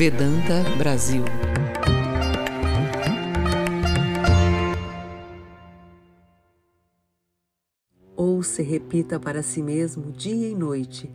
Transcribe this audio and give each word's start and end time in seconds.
Vedanta 0.00 0.64
Brasil. 0.78 1.22
Ouça 8.16 8.62
e 8.62 8.64
repita 8.64 9.20
para 9.20 9.42
si 9.42 9.60
mesmo 9.60 10.10
dia 10.10 10.48
e 10.48 10.54
noite 10.54 11.10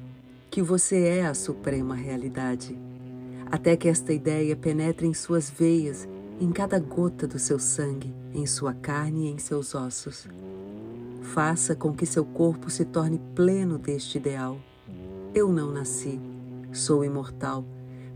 que 0.52 0.62
você 0.62 1.02
é 1.02 1.26
a 1.26 1.34
suprema 1.34 1.96
realidade, 1.96 2.78
até 3.48 3.76
que 3.76 3.88
esta 3.88 4.14
ideia 4.14 4.56
penetre 4.56 5.08
em 5.08 5.16
suas 5.16 5.50
veias, 5.50 6.08
em 6.40 6.52
cada 6.52 6.78
gota 6.78 7.26
do 7.26 7.40
seu 7.40 7.58
sangue, 7.58 8.14
em 8.36 8.46
sua 8.46 8.76
carne 8.76 9.26
e 9.26 9.32
em 9.32 9.40
seus 9.40 9.74
ossos. 9.74 10.28
Faça 11.24 11.76
com 11.76 11.92
que 11.92 12.06
seu 12.06 12.24
corpo 12.24 12.70
se 12.70 12.86
torne 12.86 13.20
pleno 13.34 13.80
deste 13.80 14.20
ideal. 14.20 14.60
Eu 15.34 15.52
não 15.52 15.72
nasci, 15.72 16.22
sou 16.72 17.04
imortal, 17.04 17.66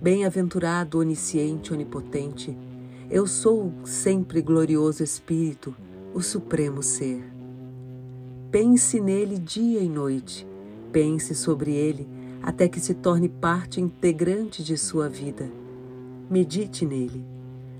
bem-aventurado, 0.02 0.99
onisciente, 0.99 1.73
onipotente. 1.73 2.58
Eu 3.09 3.27
sou 3.27 3.73
sempre 3.84 4.41
glorioso 4.41 5.03
Espírito, 5.03 5.75
o 6.13 6.22
Supremo 6.22 6.81
Ser. 6.81 7.23
Pense 8.49 8.99
nele 9.02 9.38
dia 9.38 9.81
e 9.81 9.89
noite, 9.89 10.48
pense 10.91 11.35
sobre 11.35 11.73
ele 11.73 12.08
até 12.41 12.70
que 12.70 12.80
se 12.80 12.94
torne 12.94 13.27
parte 13.27 13.81
integrante 13.81 14.63
de 14.63 14.77
sua 14.77 15.09
vida. 15.09 15.49
Medite 16.30 16.86
nele. 16.86 17.25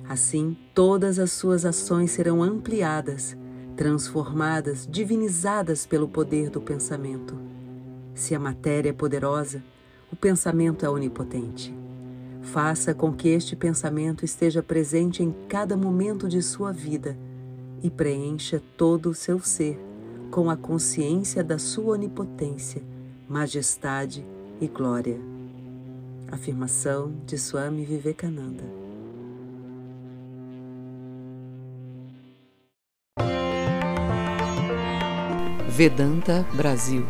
Assim, 0.08 0.58
todas 0.74 1.20
as 1.20 1.32
suas 1.32 1.66
ações 1.66 2.12
serão 2.12 2.44
ampliadas 2.44 3.38
transformadas, 3.78 4.86
divinizadas 4.86 5.86
pelo 5.86 6.06
poder 6.06 6.50
do 6.50 6.60
pensamento. 6.60 7.34
Se 8.14 8.36
a 8.36 8.40
matéria 8.40 8.90
é 8.90 8.94
poderosa, 8.94 9.64
o 10.12 10.18
pensamento 10.18 10.86
é 10.86 10.90
onipotente. 10.90 11.74
Faça 12.42 12.94
com 12.94 13.14
que 13.14 13.30
este 13.30 13.56
pensamento 13.56 14.26
esteja 14.26 14.64
presente 14.64 15.22
em 15.22 15.34
cada 15.48 15.76
momento 15.76 16.28
de 16.28 16.42
sua 16.42 16.72
vida 16.72 17.18
e 17.84 17.90
preencha 17.90 18.62
todo 18.78 19.10
o 19.10 19.14
seu 19.14 19.40
ser 19.40 19.80
com 20.32 20.50
a 20.50 20.56
consciência 20.56 21.44
da 21.44 21.58
sua 21.58 21.94
onipotência, 21.94 22.82
majestade 23.28 24.26
e 24.62 24.68
glória. 24.68 25.20
Afirmação 26.32 27.12
de 27.26 27.38
Swami 27.38 27.84
Vivekananda. 27.84 28.64
Vedanta 35.68 36.46
Brasil 36.56 37.06